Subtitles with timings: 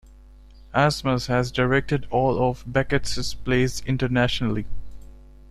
[0.73, 4.65] Asmus has directed all of Beckett's plays internationally.